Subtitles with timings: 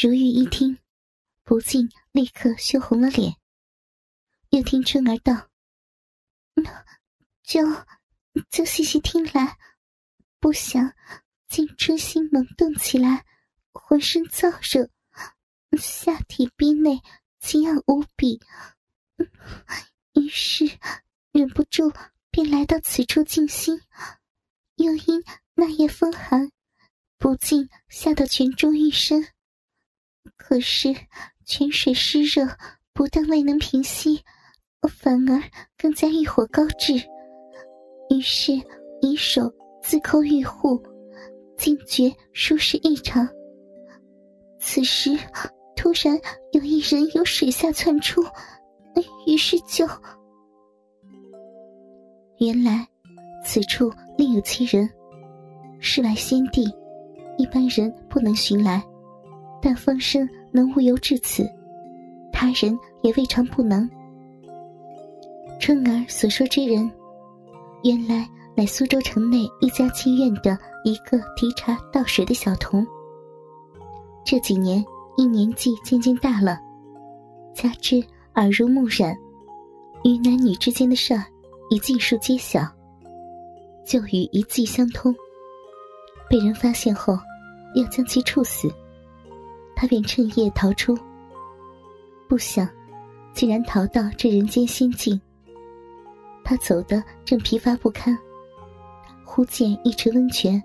[0.00, 0.78] 如玉一听，
[1.42, 3.34] 不禁立刻羞红了脸。
[4.50, 5.48] 又听春儿道
[6.54, 6.86] ：“那
[7.42, 7.60] 就
[8.48, 9.58] 就细细听来，
[10.38, 10.92] 不想
[11.48, 13.26] 竟春心萌动起来，
[13.72, 14.88] 浑身燥热，
[15.76, 17.02] 下体逼内
[17.40, 18.40] 紧痒无比，
[20.14, 20.78] 于是
[21.32, 21.92] 忍不住
[22.30, 23.82] 便来到此处静心。
[24.76, 25.24] 又因
[25.54, 26.52] 那夜风寒，
[27.16, 29.26] 不禁吓得全中欲深。”
[30.36, 30.94] 可是
[31.44, 32.46] 泉水湿热，
[32.92, 34.20] 不但未能平息，
[34.88, 35.42] 反而
[35.76, 37.02] 更加欲火高炽。
[38.10, 38.52] 于是
[39.00, 39.52] 以手
[39.82, 40.82] 自扣玉户，
[41.56, 43.28] 竟觉舒适异常。
[44.60, 45.16] 此时
[45.76, 46.18] 突然
[46.52, 48.22] 有一人由水下窜出，
[49.26, 49.86] 于是就……
[52.38, 52.86] 原来
[53.44, 54.88] 此处另有其人，
[55.80, 56.64] 世外仙地，
[57.36, 58.82] 一般人不能寻来。
[59.60, 61.48] 但风声能无由至此，
[62.32, 63.88] 他人也未尝不能。
[65.60, 66.90] 春儿所说之人，
[67.82, 72.86] 原来乃苏州城内一家妓院的一个提茶倒水的小童。
[74.24, 74.84] 这几年
[75.16, 76.58] 因年纪渐渐大了，
[77.54, 78.02] 加之
[78.34, 79.16] 耳濡目染，
[80.04, 81.24] 与男女之间的事儿
[81.70, 82.60] 已尽数揭晓，
[83.84, 85.14] 就与一计相通。
[86.30, 87.18] 被人发现后，
[87.74, 88.70] 要将其处死。
[89.80, 90.98] 他便趁夜逃出，
[92.28, 92.68] 不想
[93.32, 95.18] 竟然逃到这人间仙境。
[96.42, 98.18] 他走得正疲乏不堪，
[99.24, 100.60] 忽见一池温泉，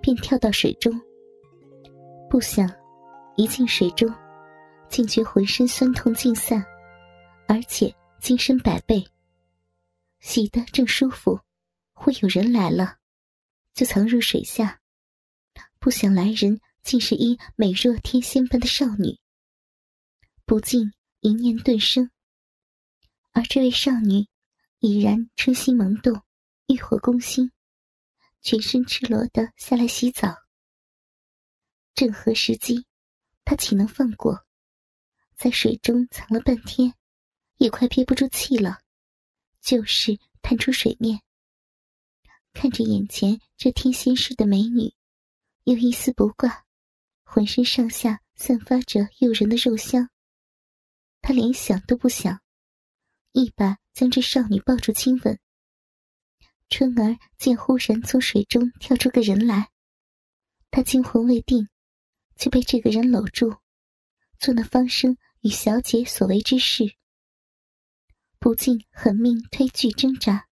[0.00, 0.98] 便跳到水中。
[2.30, 2.66] 不想
[3.36, 4.10] 一进水中，
[4.88, 6.64] 竟觉浑身酸痛尽散，
[7.46, 9.06] 而且精神百倍。
[10.20, 11.38] 洗得正舒服，
[11.92, 12.94] 忽有人来了，
[13.74, 14.80] 就藏入水下。
[15.78, 16.58] 不想来人。
[16.86, 19.18] 竟是一美若天仙般的少女，
[20.44, 22.12] 不禁一念顿生。
[23.32, 24.28] 而这位少女
[24.78, 26.22] 已然春心萌动，
[26.68, 27.50] 欲火攻心，
[28.40, 30.36] 全身赤裸的下来洗澡。
[31.92, 32.86] 正合时机，
[33.44, 34.46] 他岂能放过？
[35.34, 36.94] 在水中藏了半天，
[37.56, 38.78] 也快憋不住气了，
[39.60, 41.20] 就是探出水面，
[42.52, 44.94] 看着眼前这天仙似的美女，
[45.64, 46.64] 又一丝不挂。
[47.28, 50.08] 浑身上下散发着诱人的肉香，
[51.20, 52.40] 他连想都不想，
[53.32, 55.38] 一把将这少女抱住亲吻。
[56.70, 59.70] 春儿见忽然从水中跳出个人来，
[60.70, 61.68] 他惊魂未定，
[62.36, 63.56] 就被这个人搂住，
[64.38, 66.96] 做那方生与小姐所为之事，
[68.38, 70.48] 不禁狠命推拒挣扎。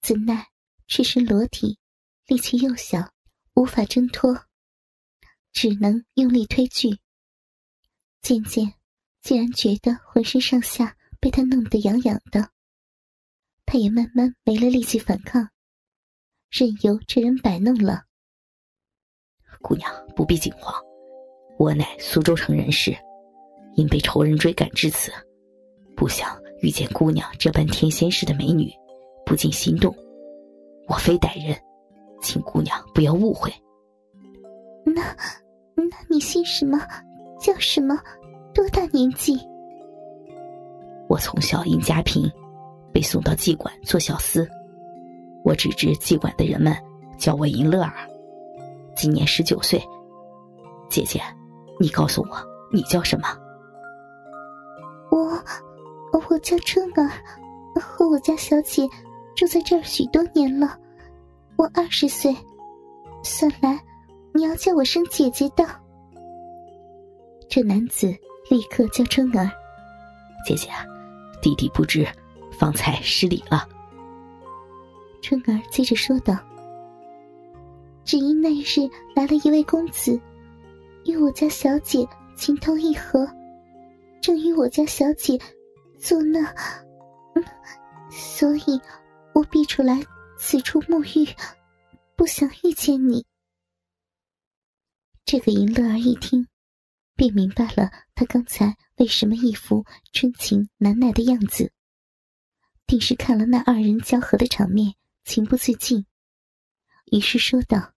[0.00, 0.48] 怎奈
[0.86, 1.78] 赤身裸体，
[2.26, 3.12] 力气又小，
[3.54, 4.46] 无法挣脱。
[5.52, 6.98] 只能用力推拒，
[8.22, 8.74] 渐渐，
[9.20, 12.50] 竟然觉得浑身上下被他弄得痒痒的。
[13.66, 15.48] 他也慢慢没了力气反抗，
[16.50, 18.04] 任由这人摆弄了。
[19.60, 20.74] 姑娘不必惊慌，
[21.58, 22.96] 我乃苏州城人士，
[23.74, 25.12] 因被仇人追赶至此，
[25.96, 28.72] 不想遇见姑娘这般天仙似的美女，
[29.26, 29.94] 不禁心动。
[30.88, 31.56] 我非歹人，
[32.22, 33.52] 请姑娘不要误会。
[34.94, 35.02] 那，
[35.74, 36.78] 那你姓什么？
[37.38, 37.98] 叫什么？
[38.52, 39.38] 多大年纪？
[41.08, 42.30] 我从小因家贫，
[42.92, 44.46] 被送到妓馆做小厮。
[45.44, 46.76] 我只知妓馆的人们
[47.16, 47.94] 叫我银乐儿，
[48.94, 49.82] 今年十九岁。
[50.88, 51.20] 姐姐，
[51.78, 52.36] 你告诉我，
[52.72, 53.28] 你叫什么？
[55.10, 55.42] 我，
[56.28, 57.10] 我叫春儿，
[57.80, 58.86] 和我家小姐
[59.34, 60.76] 住在这儿许多年了。
[61.56, 62.36] 我二十岁，
[63.22, 63.78] 算来。
[64.32, 65.64] 你要叫我声姐姐的。
[67.48, 68.06] 这男子
[68.48, 69.50] 立刻叫春儿
[70.46, 70.68] ：“姐姐，
[71.42, 72.06] 弟弟不知，
[72.56, 73.68] 方才失礼了。”
[75.20, 76.38] 春儿接着说道
[78.04, 80.18] ：“只因那日来了一位公子，
[81.04, 83.28] 与我家小姐情投意合，
[84.20, 85.38] 正与我家小姐
[85.98, 86.54] 做那……
[88.10, 88.80] 所以，
[89.34, 90.00] 我逼出来
[90.38, 91.28] 此处沐浴，
[92.16, 93.24] 不想遇见你。”
[95.30, 96.48] 这个银乐儿一听，
[97.14, 101.72] 便明白了他刚才为什么一副春情难耐的样子，
[102.84, 106.04] 定是看了那二人交合的场面，情不自禁。
[107.12, 107.94] 于是说道：“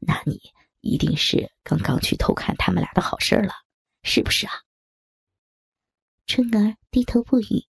[0.00, 0.40] 那你
[0.80, 3.52] 一定是刚刚去偷看他们俩的好事了，
[4.02, 4.54] 是不是啊？”
[6.24, 7.66] 春儿低头不语。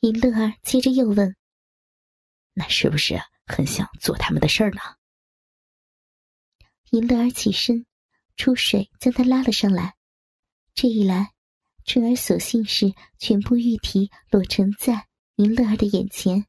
[0.00, 1.36] 银乐儿接着又问
[2.56, 4.80] ：“那是不是很想做他们的事儿呢？”
[6.92, 7.86] 银乐儿起身，
[8.36, 9.96] 出水将他拉了上来。
[10.74, 11.32] 这一来，
[11.86, 16.46] 春儿索性是全部玉体裸呈在银乐儿的眼前。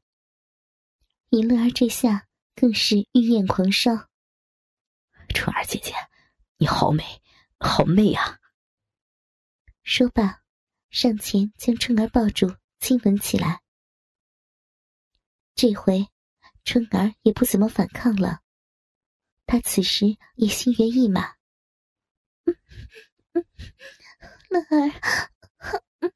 [1.30, 3.90] 银乐儿这下更是欲焰狂烧。
[5.30, 5.94] 春儿姐姐，
[6.58, 7.22] 你好美，
[7.58, 8.38] 好媚啊！
[9.82, 10.42] 说罢，
[10.90, 13.62] 上前将春儿抱住，亲吻起来。
[15.54, 16.06] 这回，
[16.66, 18.42] 春儿也不怎么反抗了。
[19.46, 21.34] 她此时也心猿意马。
[24.50, 26.10] 乐儿，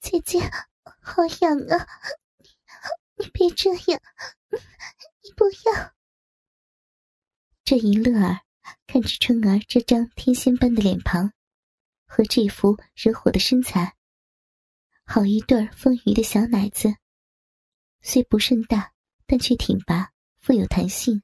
[0.00, 0.40] 姐姐，
[1.00, 1.86] 好痒啊！
[3.16, 4.00] 你别这样，
[5.22, 5.94] 你不要。
[7.64, 8.40] 这一乐儿
[8.86, 11.32] 看着春儿这张天仙般的脸庞，
[12.06, 13.96] 和这副惹火的身材，
[15.04, 16.96] 好一对丰腴的小奶子。
[18.02, 18.92] 虽不甚大，
[19.26, 21.22] 但却挺拔，富有弹性。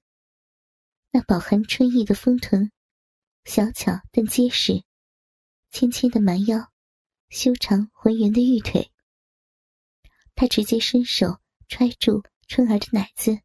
[1.14, 2.72] 那饱含春意的丰臀，
[3.44, 4.82] 小巧但结实，
[5.70, 6.72] 纤纤的蛮腰，
[7.28, 8.90] 修长浑圆的玉腿。
[10.34, 11.38] 他直接伸手
[11.68, 13.38] 揣住春儿的奶子，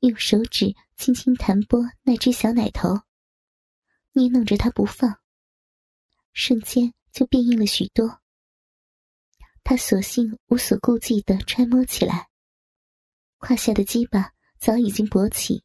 [0.00, 3.02] 用手指轻轻弹拨那只小奶头，
[4.12, 5.20] 捏弄着它不放。
[6.32, 8.22] 瞬间就变硬了许多。
[9.62, 12.30] 他索性无所顾忌的揣摩起来，
[13.36, 15.62] 胯下的鸡巴早已经勃起。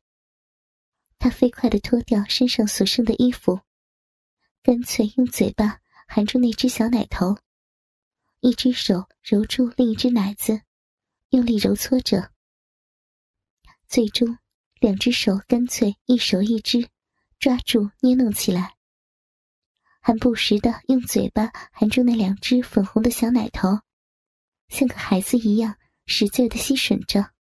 [1.24, 3.60] 他飞快的脱掉身上所剩的衣服，
[4.64, 7.38] 干脆用嘴巴含住那只小奶头，
[8.40, 10.64] 一只手揉住另一只奶子，
[11.30, 12.32] 用力揉搓着。
[13.88, 14.40] 最终，
[14.80, 16.90] 两只手干脆一手一只，
[17.38, 18.76] 抓住捏弄起来，
[20.00, 23.82] 还不时的用嘴巴含住那两只粉红的小奶头。
[24.70, 25.78] 像个孩子一样
[26.08, 27.32] 使劲的吸吮着，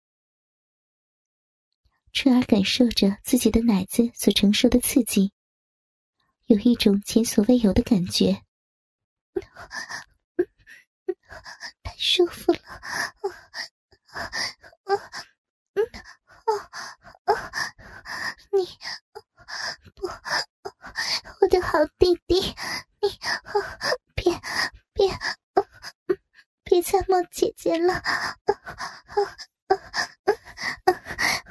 [2.13, 5.33] 春儿感受着自己的奶子所承受的刺激，
[6.47, 8.43] 有一种前所未有的感觉，
[11.83, 12.59] 太舒服了，
[18.53, 18.67] 你
[19.95, 20.07] 不，
[21.41, 22.55] 我的好弟弟，
[23.01, 23.09] 你
[24.15, 24.39] 别
[24.93, 25.11] 别。
[26.63, 27.95] 别再摸姐姐了，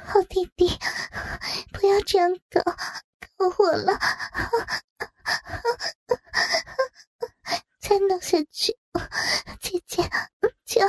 [0.06, 0.78] 好弟弟，
[1.72, 2.62] 不要这样搞
[3.36, 3.96] 搞我了，
[7.78, 8.76] 再弄下去，
[9.60, 10.02] 姐姐
[10.66, 10.88] 就要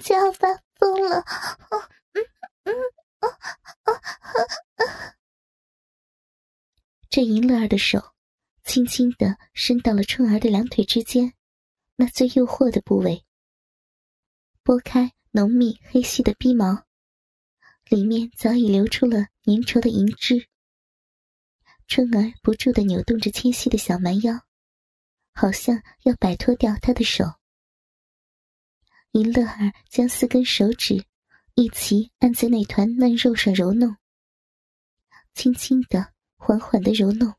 [0.00, 0.46] 就要发
[0.76, 1.24] 疯了。
[7.10, 8.12] 这银乐儿的手
[8.62, 11.34] 轻轻的伸到了春儿的两腿之间。
[11.96, 13.24] 那最诱惑的部位，
[14.62, 16.84] 拨开浓密黑细的逼毛，
[17.88, 20.48] 里面早已流出了粘稠的银汁。
[21.94, 24.32] 春儿不住地扭动着纤细的小蛮腰，
[25.34, 27.22] 好像要摆脱掉他的手。
[29.10, 31.04] 银乐儿将四根手指
[31.54, 33.94] 一起按在那团嫩肉上揉弄，
[35.34, 37.34] 轻轻的、缓缓的揉弄，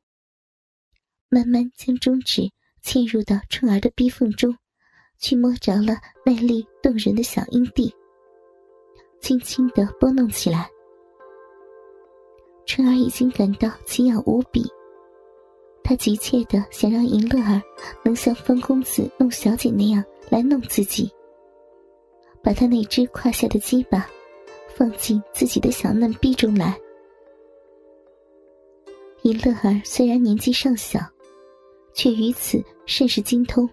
[1.30, 2.52] 慢慢将中指。
[2.84, 4.56] 嵌入到春儿的逼缝中，
[5.18, 7.92] 去摸着了那粒动人的小阴蒂，
[9.20, 10.70] 轻轻的拨弄起来。
[12.66, 14.64] 春儿已经感到奇痒无比，
[15.84, 17.62] 她急切的想让银乐儿
[18.04, 21.12] 能像方公子弄小姐那样来弄自己，
[22.42, 24.10] 把他那只胯下的鸡巴
[24.76, 26.78] 放进自己的小嫩逼中来。
[29.24, 31.00] 银乐儿虽然年纪尚小。
[31.96, 33.70] 却于此甚是精通，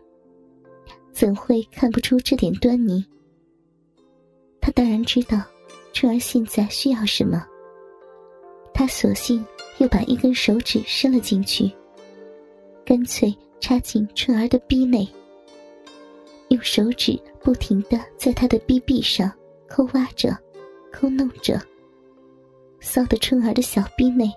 [1.10, 3.02] 怎会看不出这点端倪？
[4.60, 5.42] 他当然知道
[5.94, 7.46] 春儿现在需要什么。
[8.72, 9.44] 他索性
[9.78, 11.70] 又把一根手指伸了进去，
[12.84, 15.08] 干脆插进春儿的逼内，
[16.48, 19.30] 用手指不停的在他的逼壁上
[19.68, 20.36] 抠挖着、
[20.92, 21.60] 抠弄着，
[22.80, 24.32] 骚得春儿的小逼内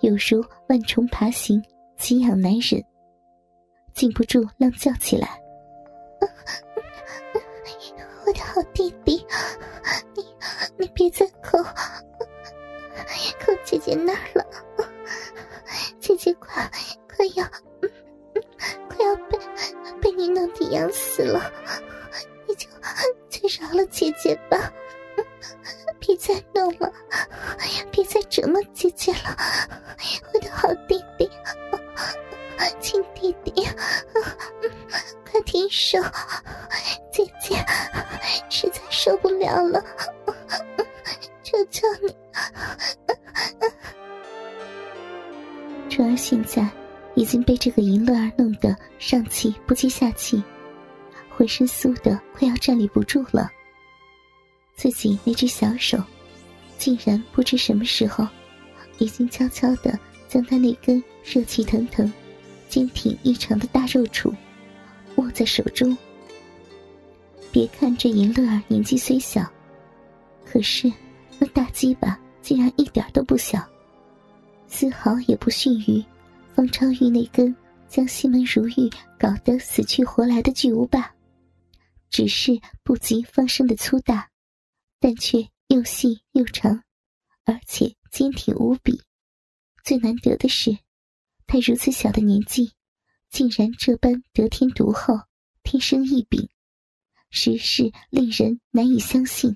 [0.00, 1.62] 有如万虫爬行，
[1.96, 2.82] 奇痒难忍。
[3.94, 5.40] 禁不住浪叫起来
[8.26, 9.24] ：“我的好弟弟，
[10.14, 10.22] 你
[10.76, 11.58] 你别再，抠
[13.78, 14.46] 姐姐那儿了，
[16.00, 16.70] 姐姐快
[17.14, 17.44] 快要
[18.88, 19.38] 快要被
[20.00, 21.52] 被你弄得痒死了，
[22.46, 22.66] 你就
[23.28, 24.72] 就饶了姐姐吧，
[26.00, 26.90] 别再弄了，
[27.90, 29.36] 别再折磨姐姐了，
[30.32, 31.30] 我的好弟弟。”
[32.80, 33.52] 亲弟弟，
[35.30, 35.98] 快停手！
[37.12, 37.56] 姐姐
[38.48, 39.84] 实在受不了了，
[45.96, 46.68] 春儿现在
[47.14, 50.42] 已经被这个淫乐儿弄得上气不接下气，
[51.30, 53.50] 浑身酥的快要站立不住了。
[54.74, 55.98] 自己那只小手，
[56.76, 58.28] 竟然不知什么时候，
[58.98, 59.98] 已经悄悄的
[60.28, 62.12] 将他那根热气腾腾、
[62.68, 64.30] 坚挺异常的大肉杵
[65.14, 65.96] 握在手中。
[67.50, 69.50] 别看这银乐儿年纪虽小，
[70.44, 70.92] 可是
[71.38, 73.66] 那大鸡巴竟然一点都不小，
[74.78, 76.04] 丝毫也不逊于
[76.54, 77.56] 方超玉那根
[77.88, 81.14] 将西门如玉搞得死去活来的巨无霸，
[82.10, 84.30] 只是不及方生的粗大。
[85.00, 86.82] 但却又细又长，
[87.44, 89.00] 而且坚挺无比。
[89.82, 90.76] 最难得的是，
[91.46, 92.72] 他如此小的年纪，
[93.30, 95.14] 竟然这般得天独厚，
[95.62, 96.50] 天生异禀，
[97.30, 99.54] 实是令人难以相信。